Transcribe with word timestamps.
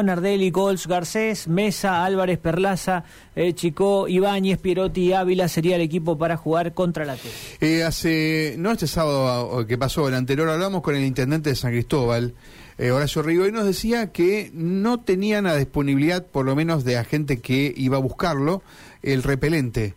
Nardelli, 0.00 0.50
Gols, 0.50 0.86
Garcés, 0.86 1.48
Mesa, 1.48 2.02
Álvarez, 2.02 2.38
Perlaza, 2.38 3.04
eh, 3.36 3.52
Chico, 3.52 4.08
Ibáñez, 4.08 4.58
Pierotti 4.58 5.08
y 5.08 5.12
Ávila 5.12 5.48
sería 5.48 5.76
el 5.76 5.82
equipo 5.82 6.16
para 6.16 6.38
jugar 6.38 6.72
contra 6.72 7.04
la 7.04 7.16
T. 7.16 7.28
Eh, 7.60 7.84
hace, 7.84 8.54
no 8.56 8.72
este 8.72 8.86
sábado 8.86 9.66
que 9.66 9.76
pasó, 9.76 10.08
el 10.08 10.14
anterior, 10.14 10.48
hablamos 10.48 10.80
con 10.80 10.96
el 10.96 11.04
intendente 11.04 11.50
de 11.50 11.56
San 11.56 11.72
Cristóbal, 11.72 12.32
eh, 12.78 12.90
Horacio 12.90 13.20
Rigo, 13.20 13.46
y 13.46 13.52
nos 13.52 13.66
decía 13.66 14.12
que 14.12 14.50
no 14.54 15.00
tenían 15.00 15.46
a 15.46 15.56
disponibilidad, 15.56 16.24
por 16.24 16.46
lo 16.46 16.56
menos 16.56 16.84
de 16.84 17.04
gente 17.04 17.42
que 17.42 17.74
iba 17.76 17.98
a 17.98 18.00
buscarlo, 18.00 18.62
el 19.02 19.22
repelente. 19.22 19.94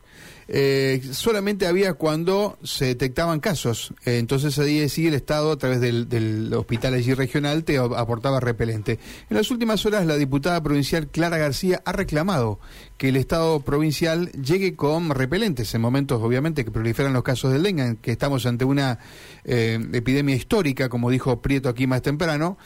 Eh, 0.48 1.02
solamente 1.12 1.66
había 1.66 1.94
cuando 1.94 2.58
se 2.64 2.86
detectaban 2.86 3.40
casos. 3.40 3.94
Eh, 4.06 4.18
entonces 4.18 4.58
ahí 4.60 4.88
sí 4.90 5.08
el 5.08 5.16
Estado, 5.16 5.52
a 5.52 5.58
través 5.58 5.82
del, 5.82 6.54
hospital 6.54 6.94
allí 6.94 7.14
regional, 7.14 7.64
te 7.64 7.78
aportaba 7.78 8.40
repelente. 8.40 9.00
En 9.30 9.38
las 9.38 9.50
últimas 9.52 9.86
horas, 9.86 10.06
la 10.06 10.18
diputada 10.18 10.62
provincial 10.62 11.08
Clara 11.08 11.38
García 11.38 11.82
ha 11.86 11.92
reclamado 11.92 12.60
que 12.98 13.10
el 13.10 13.16
Estado 13.16 13.60
provincial 13.60 14.32
llegue 14.32 14.76
con 14.76 15.10
repelentes 15.10 15.74
en 15.74 15.82
momentos, 15.82 16.22
obviamente, 16.22 16.64
que 16.64 16.72
proliferan 16.72 17.14
los 17.14 17.24
casos 17.24 17.52
del 17.52 17.64
dengue, 17.64 17.98
que 18.02 18.12
estamos 18.12 18.46
ante 18.46 18.66
una 18.66 19.00
eh, 19.44 19.80
epidemia 19.94 20.36
histórica, 20.36 20.90
como 20.90 21.10
dijo 21.10 21.42
Prieto 21.42 21.70
aquí 21.70 21.88
más 21.88 22.02
temprano. 22.02 22.58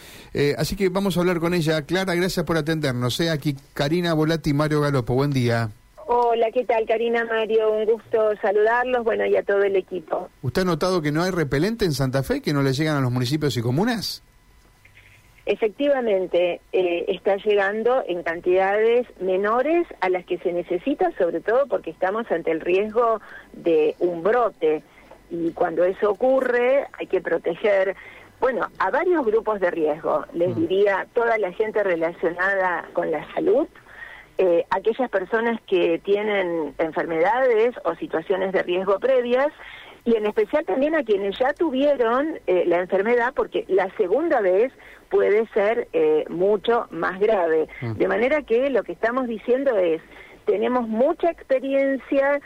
así 0.57 0.75
que 0.75 0.89
vamos 0.89 1.17
a 1.17 1.21
hablar 1.21 1.39
con 1.39 1.53
ella. 1.53 1.81
Clara, 1.83 2.13
gracias 2.15 2.45
por 2.45 2.57
atendernos. 2.57 3.19
Aquí 3.21 3.55
Karina 3.73 4.13
Volati 4.13 4.51
y 4.51 4.53
Mario 4.53 4.81
Galopo. 4.81 5.13
Buen 5.13 5.31
día. 5.31 5.71
Hola, 6.11 6.49
¿qué 6.51 6.65
tal 6.65 6.87
Karina 6.87 7.23
Mario? 7.23 7.71
Un 7.71 7.85
gusto 7.85 8.35
saludarlos, 8.41 9.03
bueno, 9.03 9.27
y 9.27 9.35
a 9.35 9.43
todo 9.43 9.61
el 9.61 9.75
equipo. 9.75 10.27
¿Usted 10.41 10.63
ha 10.63 10.65
notado 10.65 11.03
que 11.03 11.11
no 11.11 11.21
hay 11.21 11.29
repelente 11.29 11.85
en 11.85 11.91
Santa 11.91 12.23
Fe, 12.23 12.41
que 12.41 12.51
no 12.51 12.63
le 12.63 12.73
llegan 12.73 12.97
a 12.97 12.99
los 12.99 13.11
municipios 13.11 13.55
y 13.57 13.61
comunas? 13.61 14.23
Efectivamente, 15.45 16.61
eh, 16.73 17.05
está 17.09 17.35
llegando 17.35 18.03
en 18.07 18.23
cantidades 18.23 19.05
menores 19.21 19.85
a 20.01 20.09
las 20.09 20.25
que 20.25 20.39
se 20.39 20.51
necesita, 20.51 21.11
sobre 21.15 21.41
todo 21.41 21.67
porque 21.67 21.91
estamos 21.91 22.25
ante 22.31 22.49
el 22.49 22.61
riesgo 22.61 23.21
de 23.53 23.95
un 23.99 24.23
brote. 24.23 24.81
Y 25.29 25.51
cuando 25.51 25.83
eso 25.83 26.09
ocurre, 26.09 26.87
hay 26.93 27.05
que 27.05 27.21
proteger 27.21 27.95
bueno, 28.39 28.67
a 28.79 28.89
varios 28.89 29.23
grupos 29.23 29.59
de 29.59 29.69
riesgo, 29.69 30.25
les 30.33 30.55
mm. 30.55 30.59
diría 30.59 31.07
toda 31.13 31.37
la 31.37 31.51
gente 31.51 31.83
relacionada 31.83 32.87
con 32.93 33.11
la 33.11 33.31
salud, 33.35 33.67
eh, 34.41 34.65
aquellas 34.69 35.09
personas 35.09 35.59
que 35.67 35.99
tienen 35.99 36.73
enfermedades 36.77 37.75
o 37.83 37.93
situaciones 37.95 38.53
de 38.53 38.63
riesgo 38.63 38.97
previas 38.97 39.49
y 40.05 40.15
en 40.15 40.25
especial 40.25 40.63
también 40.63 40.95
a 40.95 41.03
quienes 41.03 41.37
ya 41.37 41.51
tuvieron 41.51 42.39
eh, 42.47 42.63
la 42.65 42.77
enfermedad 42.77 43.33
porque 43.35 43.65
la 43.67 43.93
segunda 43.97 44.39
vez 44.39 44.71
puede 45.09 45.45
ser 45.47 45.89
eh, 45.91 46.23
mucho 46.29 46.87
más 46.89 47.19
grave. 47.19 47.67
Mm. 47.81 47.93
De 47.95 48.07
manera 48.07 48.41
que 48.43 48.69
lo 48.69 48.83
que 48.83 48.93
estamos 48.93 49.27
diciendo 49.27 49.77
es, 49.77 50.01
tenemos 50.45 50.87
mucha 50.87 51.29
experiencia, 51.29 52.39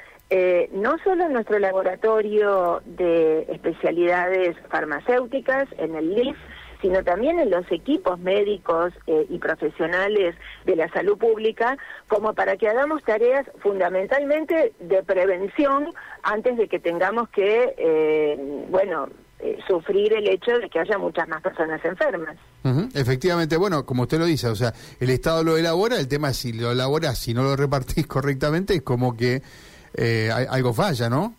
no 0.71 0.97
solo 1.03 1.25
en 1.25 1.33
nuestro 1.33 1.59
laboratorio 1.59 2.81
de 2.86 3.45
especialidades 3.49 4.58
farmacéuticas, 4.69 5.67
en 5.77 5.94
el 5.94 6.16
LIF, 6.16 6.36
sino 6.84 7.02
también 7.02 7.39
en 7.39 7.50
los 7.50 7.66
equipos 7.72 8.20
médicos 8.20 8.94
eh, 9.08 9.26
y 9.30 9.38
profesionales 9.39 10.36
de 10.66 10.76
la 10.76 10.89
salud 10.89 11.17
pública, 11.17 11.78
como 12.09 12.34
para 12.34 12.58
que 12.58 12.67
hagamos 12.67 13.02
tareas 13.03 13.50
fundamentalmente 13.59 14.73
de 14.81 15.02
prevención 15.02 15.88
antes 16.23 16.58
de 16.58 16.67
que 16.67 16.80
tengamos 16.80 17.30
que, 17.30 17.73
eh, 17.78 18.66
bueno, 18.70 19.08
eh, 19.39 19.58
sufrir 19.66 20.11
el 20.14 20.28
hecho 20.28 20.59
de 20.59 20.70
que 20.70 20.80
haya 20.80 20.98
muchas 20.98 21.26
más 21.30 21.42
personas 21.42 21.84
enfermas. 21.86 22.36
Efectivamente, 22.94 23.56
bueno, 23.56 23.86
como 23.86 24.04
usted 24.04 24.20
lo 24.20 24.26
dice, 24.26 24.48
o 24.48 24.56
sea, 24.56 24.73
el 25.00 25.09
Estado 25.09 25.42
lo 25.42 25.58
elabora, 25.58 25.98
el 25.98 26.09
tema 26.09 26.31
es 26.31 26.38
si 26.38 26.52
lo 26.52 26.73
elabora, 26.73 27.16
si 27.16 27.34
no 27.34 27.44
lo 27.44 27.56
repartís 27.56 28.08
correctamente, 28.08 28.76
es 28.76 28.81
como 28.81 29.16
que 29.16 29.42
algo 30.50 30.73
falla, 30.73 31.09
¿no? 31.09 31.34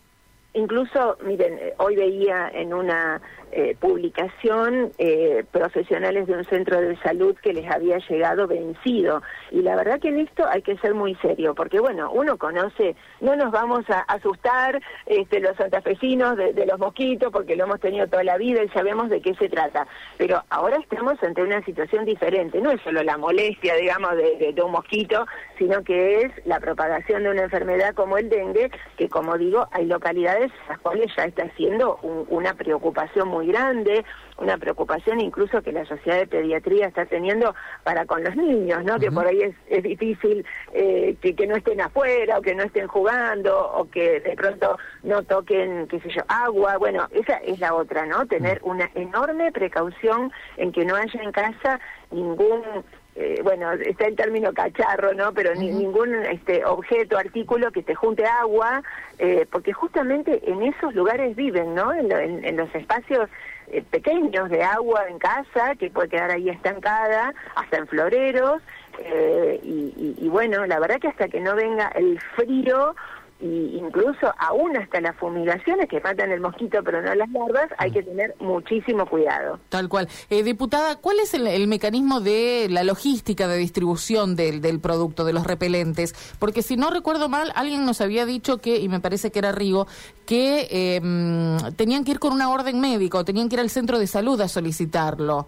Incluso, 0.55 1.19
miren, 1.25 1.59
hoy 1.79 1.97
veía 1.97 2.49
en 2.55 2.73
una 2.73 3.21
eh, 3.57 3.77
publicación 3.79 4.91
eh, 4.99 5.45
profesionales 5.53 6.27
de 6.27 6.35
un 6.35 6.45
centro 6.45 6.81
de 6.81 6.97
salud 6.97 7.37
que 7.41 7.53
les 7.53 7.71
había 7.71 7.99
llegado 7.99 8.49
vencido. 8.49 9.23
Y 9.53 9.63
la 9.63 9.77
verdad 9.77 10.01
que 10.01 10.09
en 10.09 10.19
esto 10.19 10.45
hay 10.45 10.61
que 10.61 10.77
ser 10.79 10.93
muy 10.93 11.15
serio, 11.23 11.55
porque 11.55 11.79
bueno, 11.79 12.11
uno 12.11 12.37
conoce, 12.37 12.97
no 13.21 13.37
nos 13.37 13.53
vamos 13.53 13.89
a 13.91 14.01
asustar 14.01 14.83
este, 15.07 15.39
los 15.39 15.57
santafesinos 15.57 16.37
de, 16.37 16.67
los 16.67 16.81
mosquitos, 16.81 17.31
porque 17.31 17.55
lo 17.55 17.65
hemos 17.65 17.79
tenido 17.79 18.09
toda 18.09 18.25
la 18.25 18.39
vida 18.39 18.61
y 18.61 18.69
sabemos 18.71 19.09
de 19.09 19.21
qué 19.21 19.37
se 19.37 19.49
trata. 19.49 19.87
Pero 20.19 20.43
ahora 20.51 20.79
estamos 20.79 21.23
ante 21.23 21.41
una 21.41 21.65
situación 21.65 22.05
diferente, 22.05 22.61
no 22.61 22.73
es 22.73 22.81
solo 22.81 23.05
la 23.05 23.17
molestia, 23.19 23.77
digamos, 23.77 24.17
de, 24.17 24.53
un 24.65 24.73
mosquito, 24.73 25.27
sino 25.59 25.85
que 25.85 26.23
es 26.23 26.33
la 26.45 26.59
propagación 26.59 27.23
de 27.23 27.31
una 27.31 27.43
enfermedad 27.43 27.95
como 27.95 28.19
el 28.19 28.29
dengue, 28.29 28.71
que 28.97 29.09
como 29.09 29.39
digo, 29.39 29.69
hay 29.71 29.87
localidades 29.87 30.44
las 30.69 30.79
cuales 30.79 31.11
ya 31.17 31.25
está 31.25 31.49
siendo 31.57 31.97
una 32.29 32.55
preocupación 32.55 33.29
muy 33.29 33.49
grande, 33.49 34.05
una 34.39 34.59
preocupación 34.59 35.21
incluso 35.21 35.63
que 35.63 35.73
la 35.73 35.85
sociedad 35.85 36.19
de 36.19 36.27
pediatría 36.27 36.87
está 36.87 37.07
teniendo 37.07 37.55
para 37.83 38.07
con 38.07 38.25
los 38.25 38.35
niños, 38.37 38.85
¿no? 38.85 38.99
Que 38.99 39.11
por 39.11 39.27
ahí 39.27 39.43
es, 39.43 39.55
es 39.69 39.83
difícil 39.83 40.45
eh, 40.73 41.17
que, 41.21 41.35
que, 41.35 41.47
no 41.47 41.57
estén 41.57 41.81
afuera 41.81 42.39
o 42.39 42.43
que 42.43 42.55
no 42.55 42.65
estén 42.65 42.87
jugando 42.89 43.73
o 43.73 43.89
que 43.91 44.21
de 44.21 44.35
pronto 44.35 44.79
no 45.03 45.23
toquen, 45.23 45.87
qué 45.89 46.01
sé 46.01 46.11
yo, 46.11 46.23
agua. 46.29 46.77
Bueno, 46.79 47.09
esa 47.13 47.37
es 47.39 47.59
la 47.61 47.75
otra, 47.75 48.07
¿no? 48.07 48.27
Tener 48.27 48.61
una 48.63 48.91
enorme 48.95 49.53
precaución 49.53 50.33
en 50.57 50.73
que 50.73 50.85
no 50.85 50.97
haya 50.97 51.23
en 51.23 51.33
casa 51.33 51.81
ningún 52.11 52.63
eh, 53.17 53.41
bueno, 53.45 53.71
está 53.73 54.07
el 54.07 54.17
término 54.17 54.53
cacharro, 54.53 55.15
¿no? 55.15 55.33
Pero 55.33 55.55
ningún 55.55 56.15
este, 56.25 56.65
objeto, 56.65 57.17
artículo 57.17 57.71
que 57.71 57.85
te 57.85 57.95
junte 57.95 58.27
agua, 58.27 58.83
eh, 59.19 59.47
porque 59.51 59.73
justamente 59.73 60.41
en 60.51 60.63
esos 60.63 60.95
lugares 60.95 61.37
viven, 61.37 61.75
¿no? 61.75 61.93
En, 61.93 62.57
los 62.57 62.75
espacios 62.75 63.31
eh, 63.69 63.83
pequeños 63.89 64.51
de 64.51 64.65
agua 64.65 65.07
en 65.09 65.19
casa, 65.19 65.77
que 65.79 65.91
puede 65.91 66.09
quedar 66.09 66.33
ahí 66.33 66.49
estancada, 66.49 67.33
hasta 67.55 67.77
en 67.77 67.87
floreros, 67.87 68.63
y, 69.65 70.15
y 70.19 70.29
bueno, 70.29 70.67
la 70.67 70.79
verdad 70.79 71.01
que 71.01 71.09
hasta 71.09 71.27
que 71.29 71.41
no 71.41 71.57
venga 71.57 71.89
el 71.97 72.21
frío 72.37 72.95
y 73.41 73.77
incluso 73.77 74.33
aún 74.39 74.77
hasta 74.77 75.01
las 75.01 75.17
fumigaciones 75.17 75.89
que 75.89 76.01
matan 76.01 76.31
el 76.31 76.41
mosquito 76.41 76.83
pero 76.85 77.03
no 77.03 77.15
las 77.15 77.31
larvas, 77.31 77.69
hay 77.79 77.91
que 77.91 78.03
tener 78.03 78.35
muchísimo 78.41 79.07
cuidado. 79.07 79.59
Tal 79.69 79.89
cual. 79.89 80.09
Eh, 80.31 80.43
diputada, 80.43 80.97
¿cuál 80.97 81.21
es 81.21 81.35
el, 81.35 81.67
mecanismo 81.69 82.21
de 82.21 82.69
la 82.71 82.85
logística 82.85 83.49
de 83.49 83.57
distribución 83.57 84.37
del, 84.37 84.61
del 84.61 84.81
producto, 84.81 85.25
de 85.25 85.33
los 85.33 85.47
repelentes? 85.47 86.15
Porque 86.39 86.63
si 86.63 86.77
no 86.77 86.91
recuerdo 86.91 87.29
mal, 87.29 87.53
alguien 87.55 87.85
nos 87.85 88.01
había 88.01 88.27
dicho 88.27 88.59
que, 88.59 88.79
y 88.79 88.89
me 88.89 89.01
parece 89.01 89.31
que 89.31 89.39
era 89.39 89.53
Rigo, 89.53 89.87
que 90.27 90.97
em, 90.97 91.59
tenían 91.77 92.05
que 92.05 92.13
ir 92.13 92.19
con 92.19 92.33
una 92.33 92.51
orden 92.51 92.81
médica 92.81 93.05
tenían 93.25 93.49
que 93.49 93.57
ir 93.57 93.61
al 93.61 93.71
centro 93.71 93.99
de 93.99 94.07
salud 94.07 94.41
a 94.41 94.49
solicitarlo. 94.49 95.47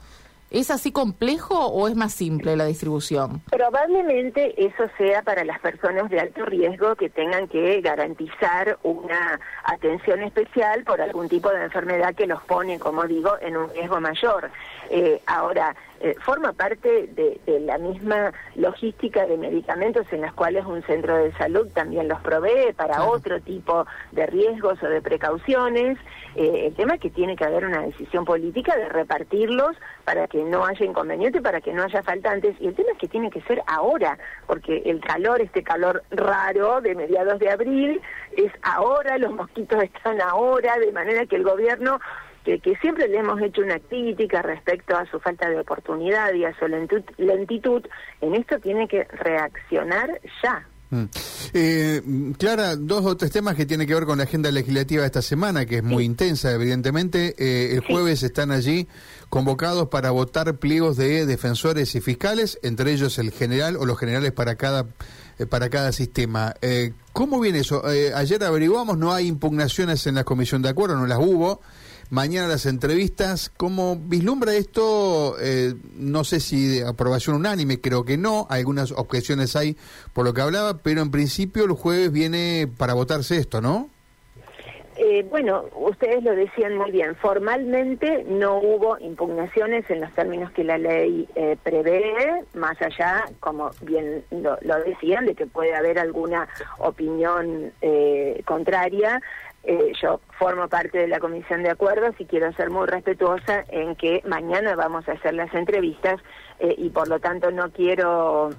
¿Es 0.51 0.71
así 0.71 0.93
complejo 0.93 1.67
o 1.67 1.89
es 1.89 1.97
más 1.97 2.15
simple 2.15 2.57
la 2.57 2.67
distribución? 2.67 3.43
Probablemente 3.51 4.55
eso 4.65 4.85
sea 4.97 5.23
para 5.23 5.45
las 5.45 5.59
personas 5.59 6.09
de 6.09 6.21
alto 6.21 6.45
riesgo 6.45 6.95
que 6.95 7.11
tengan 7.11 7.49
que 7.49 7.81
garantizar 7.81 8.79
una 8.85 9.41
atención 9.65 10.23
especial 10.23 10.85
por 10.85 11.01
algún 11.01 11.29
tipo 11.29 11.51
de 11.51 11.65
enfermedad 11.65 12.15
que 12.15 12.29
los 12.29 12.43
pone, 12.45 12.79
como 12.79 13.05
digo, 13.05 13.37
en 13.41 13.57
un 13.57 13.71
riesgo 13.71 14.01
mayor. 14.01 14.51
Eh, 14.89 15.21
ahora, 15.27 15.75
eh, 16.07 16.15
forma 16.25 16.53
parte 16.53 17.09
de, 17.09 17.41
la 17.61 17.79
misma 17.79 18.33
logística 18.55 19.27
de 19.27 19.37
medicamentos 19.37 20.07
en 20.13 20.21
las 20.21 20.33
cuales 20.35 20.65
un 20.65 20.81
centro 20.85 21.17
de 21.17 21.33
salud 21.33 21.67
también 21.75 22.07
los 22.07 22.21
provee 22.21 22.73
para 22.77 23.05
otro 23.05 23.41
tipo 23.41 23.87
de 24.13 24.25
riesgos 24.27 24.81
o 24.85 24.87
de 24.87 25.03
precauciones. 25.03 25.99
Eh, 26.37 26.67
el 26.67 26.75
tema 26.77 26.95
es 26.95 27.01
que 27.01 27.11
tiene 27.11 27.35
que 27.35 27.45
haber 27.45 27.65
una 27.65 27.83
decisión 27.83 28.25
política 28.25 28.77
de 28.77 28.89
repartirlos 28.89 29.77
para 30.05 30.29
que 30.29 30.45
no 30.45 30.65
haya 30.65 30.87
inconveniente, 30.87 31.43
para 31.43 31.61
que 31.61 31.73
no 31.73 31.83
haya 31.83 32.05
faltantes. 32.05 32.55
Y 32.61 32.69
el 32.69 32.75
tema 32.77 32.93
es 32.93 32.99
que 32.99 33.09
tiene 33.09 33.31
que 33.31 33.41
ser 33.43 33.61
ahora, 33.67 34.17
porque 34.47 34.83
el 34.87 35.01
calor, 35.01 35.41
este 35.41 35.65
calor 35.65 36.05
raro 36.11 36.81
de 36.83 36.95
mediados 36.95 37.41
de 37.41 37.51
abril, 37.51 38.01
es 38.37 38.53
ahora, 38.63 39.19
los 39.19 39.33
mosquitos 39.33 39.83
están 39.83 40.21
ahora, 40.21 40.79
de 40.79 40.93
manera 40.93 41.27
que 41.27 41.35
el 41.35 41.43
gobierno 41.43 41.99
que, 42.47 42.77
siempre 42.81 43.09
le 43.09 43.19
hemos 43.19 43.41
hecho 43.43 43.61
una 43.61 43.79
crítica 43.81 44.41
respecto 44.41 44.97
a 44.97 45.05
su 45.07 45.19
falta 45.19 45.51
de 45.51 45.59
oportunidad 45.59 46.33
y 46.33 46.45
a 46.45 46.57
su 46.59 46.67
lentitud, 46.69 47.83
en 48.21 48.35
esto 48.35 48.59
tiene 48.61 48.87
que 48.87 49.05
reaccionar 49.05 50.21
ya. 50.43 50.67
Mm. 50.91 51.05
Eh, 51.53 52.03
Clara, 52.39 52.77
dos 52.77 53.05
o 53.05 53.17
tres 53.17 53.33
temas 53.33 53.57
que 53.57 53.67
tienen 53.67 53.89
que 53.89 53.95
ver 53.95 54.05
con 54.05 54.19
la 54.19 54.25
agenda 54.25 54.53
legislativa 54.53 55.01
de 55.01 55.07
esta 55.07 55.23
semana, 55.23 55.67
que 55.67 55.79
es 55.79 55.83
muy 55.83 56.05
intensa, 56.05 56.53
evidentemente. 56.53 57.35
Eh, 57.39 57.75
el 57.75 57.81
jueves 57.81 58.23
están 58.23 58.53
allí 58.53 58.87
convocados 59.29 59.89
para 59.89 60.13
votar 60.13 60.59
pliegos 60.59 60.97
de 60.97 61.27
defensores 61.27 61.97
y 61.97 62.01
fiscales, 62.01 62.61
entre 62.63 62.93
ellos 62.93 63.19
el 63.19 63.33
general 63.33 63.77
o 63.77 63.85
los 63.85 63.99
generales 63.99 64.31
para 64.31 64.55
cada 64.55 64.87
eh, 65.39 65.47
para 65.47 65.69
cada 65.69 65.91
sistema. 65.91 66.55
¿Cómo 67.13 67.41
viene 67.41 67.59
eso? 67.59 67.83
ayer 68.15 68.45
averiguamos, 68.45 68.97
no 68.97 69.13
hay 69.13 69.27
impugnaciones 69.27 70.07
en 70.07 70.15
la 70.15 70.23
comisión 70.25 70.63
de 70.63 70.69
acuerdo, 70.69 70.97
no 70.97 71.07
las 71.07 71.19
hubo 71.19 71.61
mañana 72.11 72.49
las 72.49 72.67
entrevistas. 72.67 73.53
¿Cómo 73.57 73.97
vislumbra 73.97 74.55
esto? 74.55 75.37
Eh, 75.41 75.75
no 75.95 76.25
sé 76.25 76.41
si 76.41 76.67
de 76.69 76.87
aprobación 76.87 77.37
unánime, 77.37 77.81
creo 77.81 78.05
que 78.05 78.17
no. 78.17 78.47
Algunas 78.51 78.93
objeciones 78.93 79.57
hay 79.57 79.77
por 80.13 80.25
lo 80.25 80.35
que 80.35 80.41
hablaba, 80.41 80.79
pero 80.79 81.03
en 81.03 81.11
principio 81.11 81.65
el 81.65 81.73
jueves 81.73 82.13
viene 82.13 82.69
para 82.77 82.95
votarse 82.95 83.37
esto, 83.37 83.61
¿no? 83.61 83.91
Eh, 84.99 85.27
bueno, 85.29 85.67
ustedes 85.75 86.25
lo 86.25 86.35
decían 86.35 86.77
muy 86.77 86.91
bien. 86.91 87.15
Formalmente 87.17 88.25
no 88.29 88.59
hubo 88.59 88.99
impugnaciones 88.99 89.89
en 89.91 90.01
los 90.01 90.11
términos 90.15 90.51
que 90.53 90.65
la 90.65 90.79
ley 90.79 91.29
eh, 91.35 91.57
prevé, 91.63 92.45
más 92.55 92.81
allá, 92.81 93.25
como 93.41 93.71
bien 93.83 94.25
lo, 94.31 94.57
decían, 94.85 95.27
de 95.27 95.35
que 95.35 95.47
puede 95.47 95.75
haber 95.75 95.99
alguna 95.99 96.49
opinión 96.79 97.73
eh, 97.83 98.43
contraria. 98.47 99.21
Yo 100.01 100.21
formo 100.39 100.69
parte 100.69 100.99
de 100.99 101.09
la 101.09 101.19
comisión 101.19 101.63
de 101.63 101.71
acuerdos 101.71 102.15
y 102.19 102.27
quiero 102.27 102.53
ser 102.53 102.71
muy 102.71 102.87
respetuosa 102.87 103.65
en 103.69 103.97
que 103.97 104.23
mañana 104.27 104.77
vamos 104.77 105.09
a 105.09 105.13
hacer 105.13 105.35
las 105.35 105.53
entrevistas 105.55 106.21
y 106.61 106.91
por 106.91 107.09
lo 107.09 107.19
tanto 107.19 107.51
no 107.51 107.71
quiero 107.73 108.51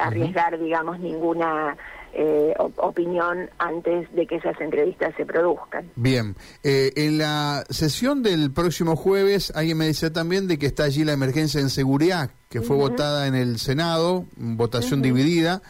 arriesgar, 0.00 0.58
digamos, 0.58 0.98
ninguna 0.98 1.76
eh, 2.14 2.52
opinión 2.76 3.48
antes 3.58 4.06
de 4.14 4.26
que 4.26 4.36
esas 4.36 4.60
entrevistas 4.60 5.14
se 5.16 5.24
produzcan. 5.24 5.90
Bien, 5.96 6.36
eh, 6.62 6.92
en 6.96 7.16
la 7.16 7.64
sesión 7.70 8.22
del 8.22 8.52
próximo 8.52 8.96
jueves, 8.96 9.50
alguien 9.54 9.78
me 9.78 9.86
decía 9.86 10.12
también 10.12 10.46
de 10.46 10.58
que 10.58 10.66
está 10.66 10.84
allí 10.84 11.04
la 11.04 11.14
emergencia 11.14 11.58
en 11.58 11.70
seguridad, 11.70 12.30
que 12.50 12.60
fue 12.60 12.76
votada 12.76 13.26
en 13.26 13.34
el 13.34 13.58
Senado, 13.58 14.26
votación 14.36 15.00
dividida. 15.00 15.62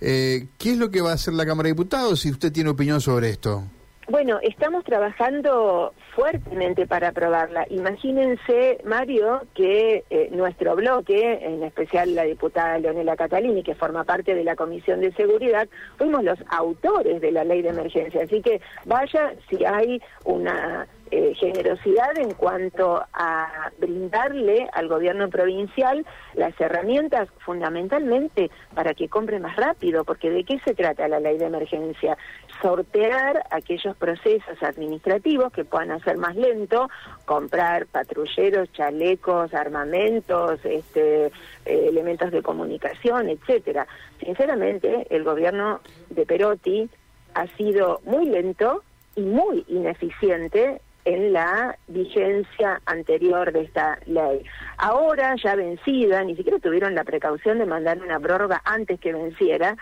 Eh, 0.00 0.48
¿Qué 0.58 0.72
es 0.72 0.78
lo 0.78 0.90
que 0.90 1.00
va 1.00 1.12
a 1.12 1.14
hacer 1.14 1.34
la 1.34 1.46
Cámara 1.46 1.68
de 1.68 1.74
Diputados 1.74 2.20
si 2.20 2.30
usted 2.32 2.50
tiene 2.50 2.70
opinión 2.70 3.00
sobre 3.00 3.30
esto? 3.30 3.62
Bueno, 4.08 4.38
estamos 4.42 4.84
trabajando 4.84 5.94
fuertemente 6.14 6.86
para 6.86 7.08
aprobarla. 7.08 7.66
Imagínense, 7.70 8.78
Mario, 8.84 9.42
que 9.54 10.04
eh, 10.10 10.28
nuestro 10.30 10.76
bloque, 10.76 11.38
en 11.42 11.62
especial 11.62 12.14
la 12.14 12.24
diputada 12.24 12.78
Leonela 12.78 13.16
Catalini, 13.16 13.62
que 13.62 13.74
forma 13.74 14.04
parte 14.04 14.34
de 14.34 14.44
la 14.44 14.56
Comisión 14.56 15.00
de 15.00 15.12
Seguridad, 15.12 15.68
fuimos 15.96 16.22
los 16.22 16.38
autores 16.50 17.22
de 17.22 17.32
la 17.32 17.44
ley 17.44 17.62
de 17.62 17.70
emergencia. 17.70 18.24
Así 18.24 18.42
que 18.42 18.60
vaya 18.84 19.34
si 19.48 19.64
hay 19.64 20.02
una 20.24 20.86
eh, 21.10 21.34
generosidad 21.34 22.16
en 22.16 22.32
cuanto 22.32 23.04
a 23.12 23.70
brindarle 23.78 24.68
al 24.72 24.88
gobierno 24.88 25.28
provincial 25.28 26.04
las 26.34 26.58
herramientas 26.60 27.28
fundamentalmente 27.44 28.50
para 28.74 28.94
que 28.94 29.08
compre 29.08 29.38
más 29.38 29.54
rápido, 29.56 30.04
porque 30.04 30.30
¿de 30.30 30.44
qué 30.44 30.58
se 30.64 30.74
trata 30.74 31.06
la 31.08 31.20
ley 31.20 31.38
de 31.38 31.46
emergencia? 31.46 32.16
Sortear 32.62 33.44
aquellos 33.50 33.96
procesos 33.96 34.62
administrativos 34.62 35.52
que 35.52 35.64
puedan 35.64 35.90
hacer 35.90 36.16
más 36.16 36.36
lento, 36.36 36.88
comprar 37.26 37.86
patrulleros, 37.86 38.72
chalecos, 38.72 39.52
armamentos, 39.52 40.64
este, 40.64 41.26
eh, 41.26 41.30
elementos 41.64 42.30
de 42.30 42.42
comunicación, 42.42 43.28
etcétera. 43.28 43.86
Sinceramente, 44.20 45.06
el 45.10 45.24
gobierno 45.24 45.80
de 46.08 46.24
Perotti 46.24 46.88
ha 47.34 47.46
sido 47.56 48.00
muy 48.04 48.26
lento 48.26 48.82
y 49.16 49.22
muy 49.22 49.64
ineficiente 49.68 50.80
en 51.04 51.32
la 51.32 51.78
vigencia 51.88 52.80
anterior 52.86 53.52
de 53.52 53.62
esta 53.62 53.98
ley. 54.06 54.44
Ahora, 54.78 55.34
ya 55.42 55.54
vencida, 55.54 56.22
ni 56.24 56.36
siquiera 56.36 56.58
tuvieron 56.58 56.94
la 56.94 57.04
precaución 57.04 57.58
de 57.58 57.66
mandar 57.66 58.00
una 58.00 58.18
prórroga 58.18 58.62
antes 58.64 58.98
que 59.00 59.12
venciera, 59.12 59.76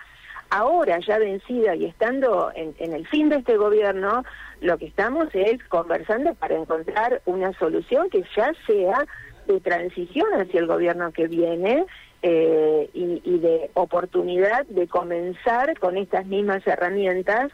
ahora 0.49 0.99
ya 0.99 1.17
vencida 1.17 1.75
y 1.75 1.85
estando 1.85 2.51
en, 2.53 2.75
el 2.77 3.07
fin 3.07 3.29
de 3.29 3.37
este 3.37 3.57
gobierno, 3.57 4.23
lo 4.61 4.77
que 4.77 4.85
estamos 4.85 5.27
es 5.33 5.63
conversando 5.65 6.35
para 6.35 6.55
encontrar 6.55 7.21
una 7.25 7.53
solución 7.53 8.09
que 8.09 8.23
ya 8.35 8.51
sea 8.67 9.05
de 9.47 9.59
transición 9.59 10.27
hacia 10.33 10.59
el 10.59 10.67
gobierno 10.67 11.11
que 11.11 11.27
viene 11.27 11.85
eh, 12.21 12.89
y 12.93 13.39
de 13.39 13.69
oportunidad 13.73 14.65
de 14.67 14.87
comenzar 14.87 15.77
con 15.79 15.97
estas 15.97 16.25
mismas 16.25 16.65
herramientas 16.65 17.51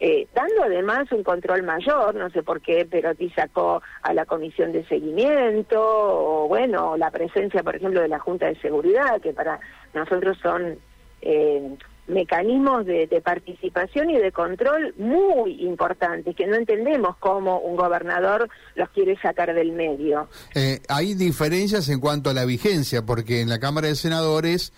eh, 0.00 0.26
dando 0.34 0.64
además 0.64 1.10
un 1.12 1.22
control 1.22 1.62
mayor, 1.62 2.14
no 2.14 2.28
sé 2.30 2.42
por 2.42 2.60
qué 2.60 2.84
Perotti 2.84 3.30
sacó 3.30 3.82
a 4.02 4.12
la 4.12 4.26
comisión 4.26 4.72
de 4.72 4.84
seguimiento, 4.86 5.80
o 5.80 6.48
bueno, 6.48 6.96
la 6.96 7.10
presencia, 7.10 7.62
por 7.62 7.76
ejemplo, 7.76 8.00
de 8.00 8.08
la 8.08 8.18
Junta 8.18 8.46
de 8.46 8.60
Seguridad, 8.60 9.20
que 9.20 9.32
para 9.32 9.60
nosotros 9.94 10.36
son 10.42 10.78
eh, 11.22 11.76
mecanismos 12.06 12.84
de, 12.84 13.06
participación 13.24 14.10
y 14.10 14.18
de 14.18 14.30
control 14.32 14.94
muy 14.98 15.64
importantes, 15.64 16.36
que 16.36 16.46
no 16.46 16.56
entendemos 16.56 17.16
cómo 17.18 17.60
un 17.60 17.76
gobernador 17.76 18.50
los 18.74 18.90
quiere 18.90 19.16
sacar 19.20 19.54
del 19.54 19.72
medio. 19.72 20.28
Eh, 20.54 20.80
hay 20.88 21.14
diferencias 21.14 21.88
en 21.88 22.00
cuanto 22.00 22.30
a 22.30 22.34
la 22.34 22.44
vigencia, 22.44 23.06
porque 23.06 23.40
en 23.40 23.48
la 23.48 23.58
Cámara 23.58 23.88
de 23.88 23.94
Senadores 23.94 24.72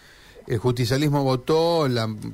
el 0.46 0.58
justicialismo 0.58 1.24
votó 1.24 1.86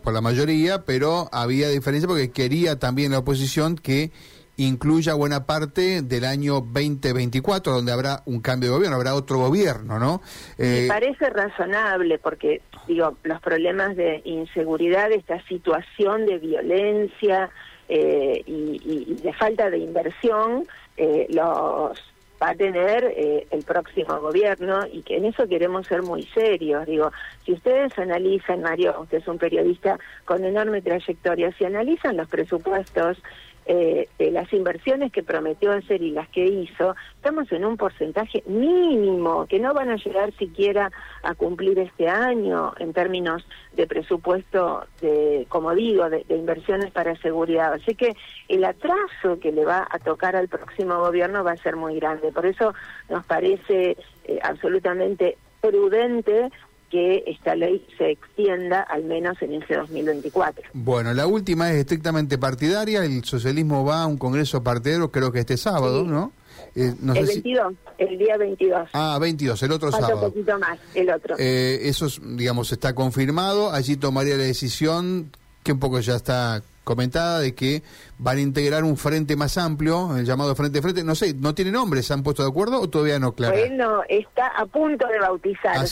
por 0.03 0.13
la 0.13 0.21
mayoría, 0.21 0.85
pero 0.85 1.29
había 1.33 1.69
diferencia 1.69 2.09
porque 2.09 2.31
quería 2.31 2.79
también 2.79 3.13
la 3.13 3.19
oposición 3.19 3.77
que 3.77 4.11
incluya 4.57 5.15
buena 5.15 5.47
parte 5.47 6.03
del 6.03 6.25
año 6.25 6.55
2024, 6.61 7.73
donde 7.73 7.93
habrá 7.93 8.23
un 8.27 8.41
cambio 8.41 8.69
de 8.69 8.77
gobierno, 8.77 8.97
habrá 8.97 9.15
otro 9.15 9.39
gobierno, 9.39 9.99
¿no? 9.99 10.21
Me 10.59 10.85
eh, 10.85 10.89
parece 10.89 11.31
razonable 11.31 12.19
porque, 12.19 12.63
digo, 12.87 13.17
los 13.23 13.41
problemas 13.41 13.97
de 13.97 14.21
inseguridad, 14.25 15.11
esta 15.11 15.43
situación 15.47 16.27
de 16.27 16.39
violencia 16.39 17.51
eh, 17.89 18.43
y, 18.47 19.17
de 19.23 19.33
falta 19.33 19.71
de 19.71 19.79
inversión, 19.79 20.67
eh, 20.97 21.27
los 21.31 21.99
va 22.43 22.51
a 22.51 22.55
tener 22.57 23.05
eh, 23.17 23.47
el 23.51 23.63
próximo 23.63 24.19
gobierno 24.19 24.81
y 24.93 25.03
que 25.03 25.17
en 25.17 25.27
eso 25.27 25.47
queremos 25.47 25.87
ser 25.87 26.03
muy 26.03 26.25
serios. 26.25 26.87
Digo, 26.87 27.13
si 27.45 27.53
ustedes 27.53 27.97
analizan, 27.99 28.63
Mario, 28.63 28.97
usted 29.01 29.19
es 29.19 29.29
un 29.29 29.39
periodista 29.39 29.99
con 30.25 30.45
enorme 30.45 30.83
trayectoria, 30.83 31.53
si 31.53 31.65
analizan 31.65 32.17
los 32.17 32.29
presupuestos 32.29 33.19
eh, 33.67 34.09
de 34.19 34.31
las 34.33 34.53
inversiones 34.53 35.13
que 35.13 35.23
prometió 35.23 35.73
hacer 35.73 36.03
y 36.03 36.11
las 36.11 36.29
que 36.29 36.45
hizo, 36.45 36.97
estamos 37.15 37.51
en 37.53 37.65
un 37.65 37.77
porcentaje 37.77 38.43
mínimo, 38.47 39.47
que 39.47 39.61
no 39.61 39.73
van 39.73 39.91
a 39.91 39.97
llegar 39.97 40.33
siquiera 40.37 40.91
a 41.23 41.35
cumplir 41.35 41.79
este 41.79 42.09
año 42.09 42.73
en 42.79 42.93
términos 42.93 43.47
de 43.75 43.87
presupuesto, 43.87 44.85
de, 45.01 45.47
como 45.49 45.75
digo, 45.75 46.11
de, 46.11 46.25
inversiones 46.29 46.91
para 46.91 47.17
seguridad. 47.17 47.73
Así 47.73 47.95
que 47.95 48.17
el 48.49 48.65
atraso 48.65 49.39
que 49.41 49.53
le 49.53 49.65
va 49.65 49.87
a 49.89 49.99
tocar 50.01 50.35
al 50.35 50.49
próximo 50.49 50.99
gobierno 50.99 51.45
va 51.45 51.53
a 51.53 51.57
ser 51.57 51.77
muy 51.77 52.01
grande. 52.01 52.33
Por 52.33 52.47
eso 52.47 52.75
nos 53.09 53.25
parece 53.27 53.97
eh, 54.25 54.39
absolutamente 54.43 55.37
prudente 55.61 56.51
que 56.93 57.25
esta 57.27 57.57
ley 57.57 57.85
se 57.97 58.11
extienda 58.11 58.83
al 58.83 59.05
menos 59.05 59.41
en 59.41 59.55
ese 59.55 59.77
2024. 59.77 60.63
Bueno, 60.75 61.15
la 61.15 61.27
última 61.27 61.71
es 61.73 61.79
estrictamente 61.79 62.37
partidaria. 62.37 63.03
El 63.03 63.25
socialismo 63.25 63.83
va 63.83 64.03
a 64.03 64.07
un 64.07 64.19
congreso 64.19 64.63
partidario, 64.63 65.11
creo 65.11 65.33
que 65.33 65.41
este 65.41 65.57
sábado, 65.57 66.05
¿no? 66.05 66.33
Eh, 66.75 66.95
el 67.01 67.27
22, 67.27 67.75
el 67.97 68.19
día 68.19 68.37
22. 68.37 68.91
Ah, 68.93 69.19
22, 69.19 69.63
el 69.63 69.73
otro 69.73 69.91
sábado. 69.91 70.17
un 70.17 70.21
poquito 70.21 70.59
más, 70.59 70.79
el 70.95 71.09
otro. 71.09 71.35
Eh, 71.39 71.81
eso, 71.85 72.09
digamos, 72.23 72.71
está 72.73 72.95
confirmado. 72.95 73.73
Allí 73.73 73.97
tomaría 73.97 74.37
la 74.37 74.45
decisión 74.45 75.33
que 75.63 75.73
un 75.73 75.79
poco 75.79 75.99
ya 76.01 76.17
está 76.17 76.63
comentada 76.85 77.41
de 77.41 77.55
que 77.55 77.83
van 78.19 78.39
a 78.39 78.41
integrar 78.41 78.85
un 78.85 78.97
frente 78.97 79.37
más 79.37 79.59
amplio, 79.59 80.17
el 80.17 80.25
llamado 80.25 80.55
Frente 80.55 80.81
Frente. 80.81 81.05
No 81.05 81.15
sé, 81.15 81.35
¿no 81.35 81.55
tiene 81.55 81.71
nombre? 81.71 82.03
¿Se 82.03 82.13
han 82.13 82.23
puesto 82.23 82.43
de 82.43 82.49
acuerdo 82.49 82.81
o 82.81 82.89
todavía 82.89 83.19
no, 83.19 83.33
claro? 83.33 83.57
Bueno, 83.57 84.03
está 84.09 84.49
a 84.49 84.67
punto 84.67 85.07
de 85.07 85.19
bautizarse. 85.19 85.81
¿Ah, 85.81 85.87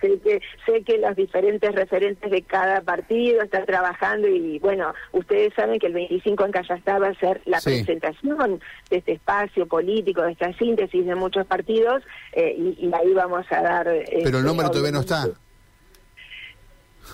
sé, 0.00 0.20
que, 0.20 0.40
sé 0.66 0.82
que 0.82 0.98
los 0.98 1.16
diferentes 1.16 1.74
referentes 1.74 2.30
de 2.30 2.42
cada 2.42 2.80
partido 2.82 3.42
están 3.42 3.66
trabajando 3.66 4.28
y, 4.28 4.58
bueno, 4.58 4.92
ustedes 5.12 5.52
saben 5.54 5.78
que 5.78 5.86
el 5.86 5.94
25 5.94 6.44
en 6.44 6.52
Callastá 6.52 6.98
va 6.98 7.08
a 7.08 7.14
ser 7.14 7.40
la 7.44 7.60
presentación 7.60 8.60
de 8.90 8.96
este 8.96 9.12
espacio 9.12 9.66
político, 9.66 10.22
de 10.22 10.32
esta 10.32 10.52
síntesis 10.58 11.04
de 11.04 11.14
muchos 11.14 11.46
partidos 11.46 12.02
eh, 12.32 12.54
y, 12.56 12.90
ahí 12.92 13.12
vamos 13.14 13.46
a 13.50 13.62
dar... 13.62 13.86
Pero 14.24 14.38
el 14.38 14.44
nombre 14.44 14.68
todavía 14.68 14.92
no 14.92 15.00
está. 15.00 15.28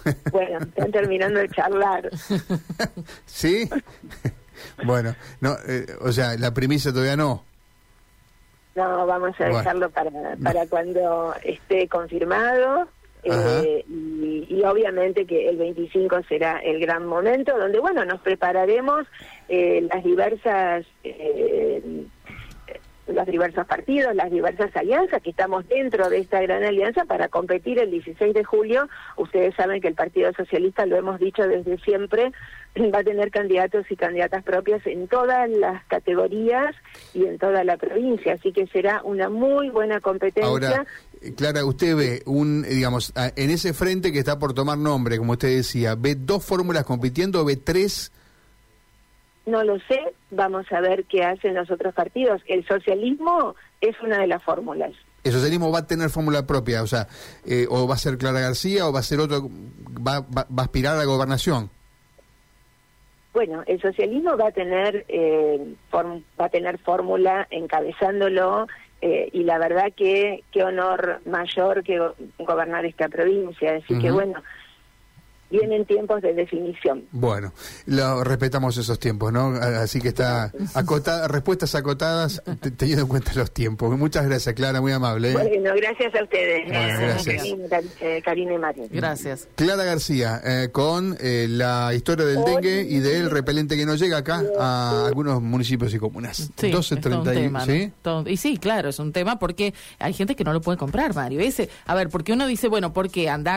Bueno, 0.31 0.59
están 0.59 0.93
terminando 0.93 1.41
de 1.41 1.49
charlar. 1.49 2.11
¿Sí? 3.27 3.69
Bueno, 4.85 5.15
no, 5.41 5.55
eh, 5.69 5.87
o 6.01 6.11
sea, 6.13 6.35
la 6.39 6.53
primicia 6.53 6.91
todavía 6.91 7.17
no. 7.17 7.45
No, 8.75 9.07
vamos 9.07 9.39
a 9.39 9.45
dejarlo 9.45 9.91
para, 9.91 10.11
para 10.43 10.67
cuando 10.67 11.35
esté 11.43 11.89
confirmado. 11.89 12.89
Eh, 13.23 13.85
y, 13.89 14.63
obviamente 14.65 15.27
que 15.27 15.49
el 15.49 15.57
25 15.57 16.23
será 16.29 16.59
el 16.59 16.81
gran 16.81 17.07
momento 17.07 17.57
donde, 17.59 17.81
bueno, 17.81 18.05
nos 18.05 18.21
prepararemos 18.21 19.07
eh, 19.49 19.87
las 19.93 20.05
diversas 20.05 20.87
diversos 23.27 23.67
partidos, 23.67 24.15
las 24.15 24.31
diversas 24.31 24.75
alianzas, 24.77 25.23
que 25.23 25.31
estamos 25.31 25.67
dentro 25.69 26.09
de 26.09 26.19
esta 26.19 26.41
gran 26.41 26.65
alianza 26.65 27.05
para 27.05 27.29
competir 27.29 27.79
el 27.79 27.91
16 27.91 28.35
de 28.35 28.45
julio. 28.45 28.89
Ustedes 29.17 29.55
saben 29.55 29.81
que 29.81 29.89
el 29.89 29.95
Partido 29.95 30.33
Socialista, 30.33 30.87
lo 30.87 30.97
hemos 30.97 31.19
dicho 31.19 31.47
desde 31.47 31.79
siempre, 31.79 32.33
va 32.95 32.99
a 32.99 33.05
tener 33.05 33.31
candidatos 33.31 33.87
y 33.91 33.97
candidatas 33.97 34.43
propias 34.45 34.87
en 34.87 35.09
todas 35.09 35.49
las 35.51 35.85
categorías 35.87 36.75
y 37.15 37.25
en 37.25 37.39
toda 37.39 37.65
la 37.65 37.77
provincia, 37.77 38.35
así 38.35 38.53
que 38.53 38.67
será 38.69 39.03
una 39.03 39.29
muy 39.29 39.71
buena 39.71 40.01
competencia. 40.01 40.49
Ahora, 40.49 40.87
Clara, 41.37 41.65
usted 41.65 41.97
ve 41.97 42.23
un, 42.27 42.63
digamos, 42.63 43.13
en 43.17 43.51
ese 43.51 43.73
frente 43.73 44.13
que 44.13 44.19
está 44.19 44.39
por 44.39 44.55
tomar 44.55 44.79
nombre, 44.79 45.19
como 45.19 45.33
usted 45.33 45.57
decía, 45.57 45.95
¿ve 45.95 46.15
dos 46.15 46.45
fórmulas 46.45 46.85
compitiendo 46.85 47.45
ve 47.45 47.57
tres? 47.57 48.13
No 49.47 49.63
lo 49.63 49.79
sé, 49.89 50.15
vamos 50.31 50.67
a 50.73 50.81
ver 50.81 51.05
qué 51.05 51.25
hacen 51.25 51.55
los 51.55 51.71
otros 51.71 51.95
partidos. 51.95 52.43
El 52.47 52.67
socialismo 52.67 53.55
es 53.81 53.95
una 54.03 54.19
de 54.19 54.27
las 54.27 54.43
fórmulas. 54.43 54.93
¿El 55.23 55.33
socialismo 55.33 55.73
va 55.73 55.81
a 55.81 55.87
tener 55.87 56.11
fórmula 56.11 56.47
propia? 56.47 56.83
O 56.83 56.87
sea, 56.87 57.07
eh, 57.47 57.67
o 57.69 57.87
va 57.87 57.95
a 57.95 57.99
ser 57.99 58.19
Clara 58.19 58.41
García 58.41 58.87
o 58.87 58.93
va 58.93 59.01
a 59.01 59.03
ser 59.05 59.21
otro, 59.21 59.49
va, 60.05 60.21
va, 60.21 60.47
va 60.51 60.63
a 60.63 60.67
aspirar 60.67 60.95
a 60.95 60.99
la 60.99 61.05
gobernación. 61.05 61.71
Bueno, 63.37 63.63
el 63.67 63.81
socialismo 63.83 64.37
va 64.37 64.49
a 64.49 64.53
tener 64.53 65.05
eh, 65.09 65.75
form, 65.91 66.23
va 66.41 66.47
a 66.47 66.49
tener 66.49 66.79
fórmula 66.79 67.47
encabezándolo 67.51 68.67
eh, 69.03 69.29
y 69.31 69.45
la 69.45 69.59
verdad 69.59 69.93
que 69.95 70.43
qué 70.51 70.65
honor 70.65 71.21
mayor 71.27 71.85
que 71.85 71.99
go 71.99 72.15
gobernar 72.39 72.87
esta 72.87 73.09
provincia. 73.09 73.77
Así 73.77 73.93
uh 73.93 73.97
-huh. 73.99 74.01
que 74.01 74.11
bueno, 74.11 74.43
vienen 75.51 75.85
tiempos 75.87 76.23
de 76.23 76.35
definición. 76.35 77.05
Bueno, 77.13 77.53
lo, 77.87 78.25
respetamos 78.25 78.77
esos 78.77 78.99
tiempos, 78.99 79.33
¿no? 79.33 79.49
Así 79.49 80.01
que 80.01 80.09
está 80.09 80.53
acotada, 80.75 81.29
respuestas 81.29 81.75
acotadas 81.75 82.43
teniendo 82.77 83.03
en 83.03 83.09
cuenta 83.09 83.33
los 83.35 83.53
tiempos. 83.53 83.97
Muchas 83.99 84.27
gracias, 84.27 84.55
Clara, 84.55 84.81
muy 84.81 84.93
amable. 84.93 85.31
¿eh? 85.31 85.35
Bueno, 85.35 85.73
gracias 85.77 86.15
a 86.15 86.23
ustedes. 86.23 86.67
Bueno, 86.69 87.01
gracias. 87.01 87.45
Eh, 88.01 88.23
Karina 88.25 88.55
y 88.55 88.59
María. 88.59 88.85
Gracias. 88.91 89.49
Clara 89.55 89.85
García, 89.85 90.41
eh, 90.45 90.69
con 90.73 91.17
eh, 91.21 91.47
la 91.49 91.93
historia 91.95 92.27
del 92.27 92.39
Hoy, 92.39 92.45
dengue 92.53 92.83
y 92.83 92.99
del 92.99 93.31
repelente 93.31 93.77
que 93.77 93.87
nos 93.87 94.01
llega 94.01 94.19
acá 94.19 94.43
a 94.59 95.07
algunos 95.07 95.41
municipios 95.43 95.95
y 95.95 95.99
comunas. 95.99 96.51
Sí, 96.57 96.73
12.30, 96.73 97.65
¿sí? 97.65 97.93
¿no? 98.05 98.25
Y 98.29 98.37
sí, 98.37 98.59
claro, 98.59 98.89
es 98.89 98.99
un 98.99 99.13
tema 99.13 99.39
porque 99.39 99.75
hay 99.99 100.13
gente 100.13 100.35
que 100.35 100.45
no 100.45 100.53
lo 100.53 100.61
puede 100.61 100.79
comprar, 100.79 101.15
Mario. 101.15 101.41
Ese, 101.41 101.69
a 101.87 101.95
ver, 101.95 102.09
porque 102.09 102.33
uno 102.33 102.47
dice, 102.47 102.69
bueno, 102.69 102.93
porque 102.93 103.29
anda 103.29 103.55